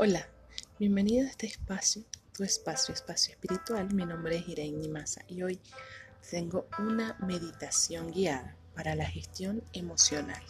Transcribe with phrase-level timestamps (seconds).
[0.00, 0.28] Hola,
[0.78, 3.92] bienvenido a este espacio, tu espacio, espacio espiritual.
[3.92, 5.60] Mi nombre es Irene Nimasa y hoy
[6.30, 10.40] tengo una meditación guiada para la gestión emocional.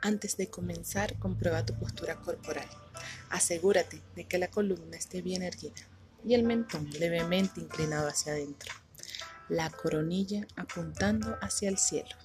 [0.00, 2.66] Antes de comenzar, comprueba tu postura corporal.
[3.28, 5.86] Asegúrate de que la columna esté bien erguida
[6.24, 8.72] y el mentón levemente inclinado hacia adentro,
[9.50, 12.16] la coronilla apuntando hacia el cielo.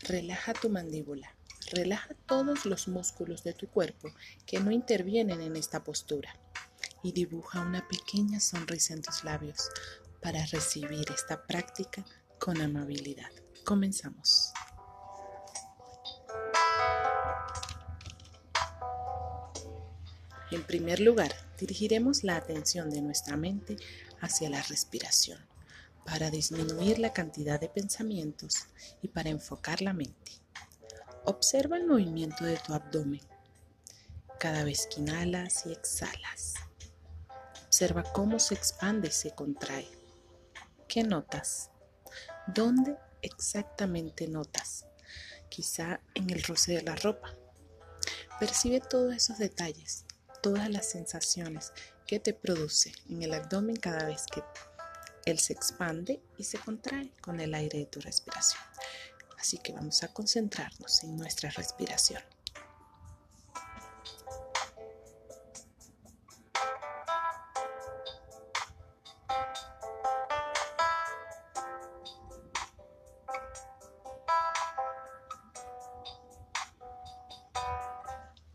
[0.00, 1.33] Relaja tu mandíbula.
[1.74, 4.08] Relaja todos los músculos de tu cuerpo
[4.46, 6.32] que no intervienen en esta postura
[7.02, 9.70] y dibuja una pequeña sonrisa en tus labios
[10.22, 12.04] para recibir esta práctica
[12.38, 13.30] con amabilidad.
[13.64, 14.52] Comenzamos.
[20.52, 23.78] En primer lugar, dirigiremos la atención de nuestra mente
[24.20, 25.40] hacia la respiración
[26.06, 28.66] para disminuir la cantidad de pensamientos
[29.02, 30.44] y para enfocar la mente.
[31.26, 33.22] Observa el movimiento de tu abdomen
[34.38, 36.52] cada vez que inhalas y exhalas.
[37.64, 39.88] Observa cómo se expande y se contrae.
[40.86, 41.70] ¿Qué notas?
[42.46, 44.84] ¿Dónde exactamente notas?
[45.48, 47.32] Quizá en el roce de la ropa.
[48.38, 50.04] Percibe todos esos detalles,
[50.42, 51.72] todas las sensaciones
[52.06, 54.42] que te produce en el abdomen cada vez que
[55.24, 58.73] él se expande y se contrae con el aire de tu respiración.
[59.44, 62.22] Así que vamos a concentrarnos en nuestra respiración.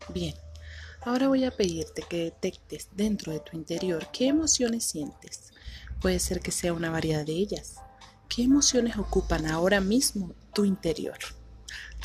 [0.08, 0.34] Bien,
[1.02, 5.52] ahora voy a pedirte que detectes dentro de tu interior qué emociones sientes
[6.00, 7.76] Puede ser que sea una variedad de ellas.
[8.34, 11.18] ¿Qué emociones ocupan ahora mismo tu interior?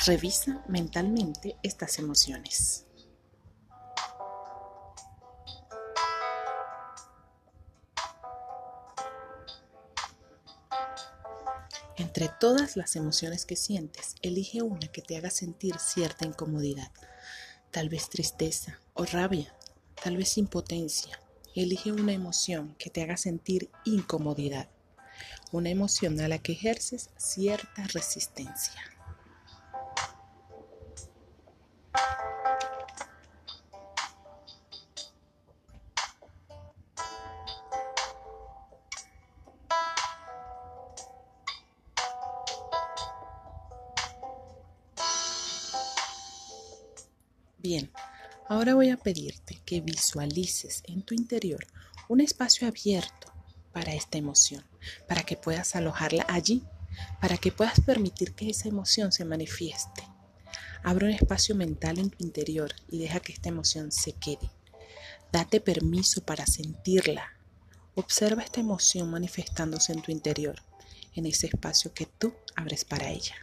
[0.04, 2.84] Revisa mentalmente estas emociones.
[11.96, 16.90] Entre todas las emociones que sientes, elige una que te haga sentir cierta incomodidad,
[17.70, 19.54] tal vez tristeza o rabia,
[20.02, 21.20] tal vez impotencia,
[21.56, 24.68] Elige una emoción que te haga sentir incomodidad,
[25.52, 28.80] una emoción a la que ejerces cierta resistencia.
[47.58, 47.90] Bien,
[48.48, 51.66] Ahora voy a pedirte que visualices en tu interior
[52.08, 53.32] un espacio abierto
[53.72, 54.64] para esta emoción,
[55.08, 56.64] para que puedas alojarla allí,
[57.20, 60.02] para que puedas permitir que esa emoción se manifieste.
[60.82, 64.50] Abre un espacio mental en tu interior y deja que esta emoción se quede.
[65.32, 67.32] Date permiso para sentirla.
[67.94, 70.62] Observa esta emoción manifestándose en tu interior,
[71.14, 73.34] en ese espacio que tú abres para ella.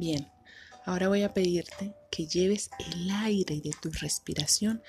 [0.00, 0.26] Bien,
[0.86, 4.82] ahora voy a pedirte que lleves el aire de tu respiración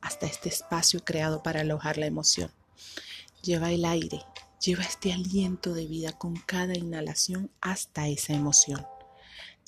[0.00, 2.50] hasta este espacio creado para alojar la emoción.
[3.42, 4.22] Lleva el aire,
[4.64, 8.86] lleva este aliento de vida con cada inhalación hasta esa emoción.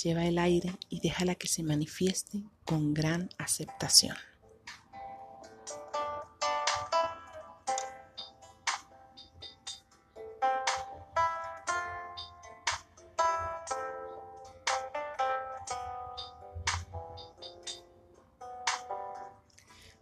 [0.02, 4.16] Lleva el aire y déjala que se manifieste con gran aceptación.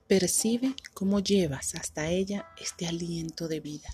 [0.06, 3.88] Percibe cómo llevas hasta ella este aliento de vida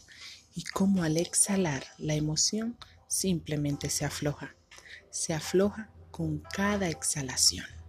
[0.56, 2.76] y cómo al exhalar la emoción
[3.06, 4.56] simplemente se afloja.
[5.10, 7.79] Se afloja con cada exhalación.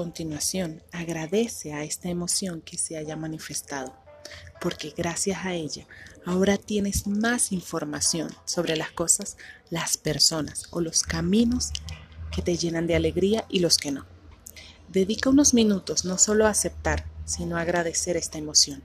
[0.00, 3.94] Continuación, agradece a esta emoción que se haya manifestado,
[4.58, 5.86] porque gracias a ella
[6.24, 9.36] ahora tienes más información sobre las cosas,
[9.68, 11.70] las personas o los caminos
[12.34, 14.06] que te llenan de alegría y los que no.
[14.88, 18.82] Dedica unos minutos no solo a aceptar, sino a agradecer esta emoción.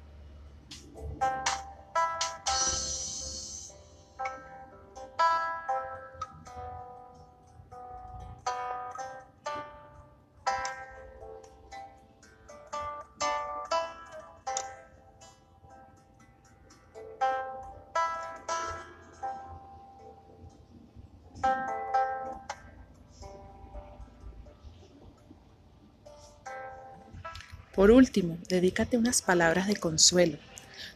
[27.75, 30.37] Por último, dedícate unas palabras de consuelo.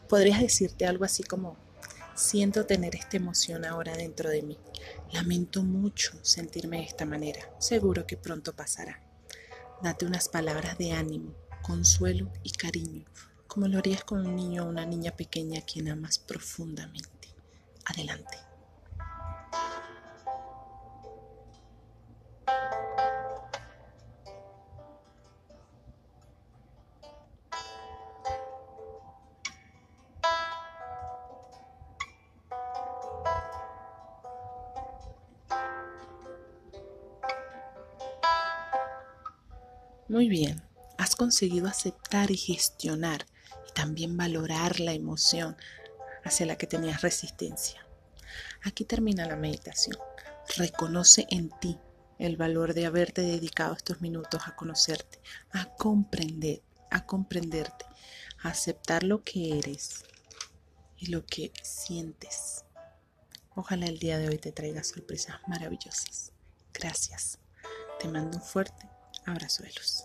[0.08, 1.58] Podrías decirte algo así como,
[2.16, 4.58] siento tener esta emoción ahora dentro de mí.
[5.12, 7.42] Lamento mucho sentirme de esta manera.
[7.60, 9.04] Seguro que pronto pasará.
[9.84, 13.06] Date unas palabras de ánimo, consuelo y cariño,
[13.48, 17.28] como lo harías con un niño o una niña pequeña a quien amas profundamente.
[17.86, 18.49] Adelante.
[40.10, 40.60] Muy bien,
[40.98, 43.28] has conseguido aceptar y gestionar
[43.70, 45.56] y también valorar la emoción
[46.24, 47.86] hacia la que tenías resistencia.
[48.64, 49.96] Aquí termina la meditación.
[50.58, 51.78] Reconoce en ti
[52.18, 55.20] el valor de haberte dedicado estos minutos a conocerte,
[55.52, 57.86] a comprender, a comprenderte,
[58.42, 60.06] a aceptar lo que eres
[60.98, 62.66] y lo que sientes.
[63.54, 66.32] Ojalá el día de hoy te traiga sorpresas maravillosas.
[66.74, 67.38] Gracias.
[68.00, 68.90] Te mando un fuerte
[69.26, 70.04] Abraço, Elos.